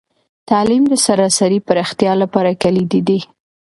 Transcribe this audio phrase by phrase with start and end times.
[0.49, 3.19] تعلیم د سراسري پراختیا لپاره کلیدي دی.